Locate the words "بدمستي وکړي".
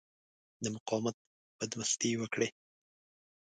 1.57-2.49